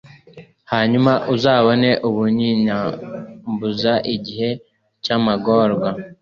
hanyuma 0.71 1.11
uzabone 1.33 1.89
ubunyiyambaza 2.07 3.93
igihe 4.15 4.49
cy’amagorwa 5.03 5.89